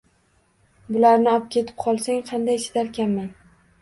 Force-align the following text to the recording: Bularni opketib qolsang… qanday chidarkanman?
Bularni 0.95 1.29
opketib 1.33 1.69
qolsang… 1.85 2.25
qanday 2.31 2.59
chidarkanman? 2.65 3.29